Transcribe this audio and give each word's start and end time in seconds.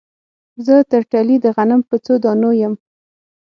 زه 0.65 0.75
ترټلي 0.91 1.37
د 1.41 1.45
غنم 1.55 1.81
په 1.89 1.95
څو 2.05 2.13
دانو 2.23 2.51
یم 2.61 2.73